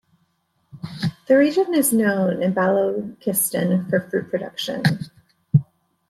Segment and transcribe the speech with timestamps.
[1.27, 4.81] The region is known in Balochistan for fruit production.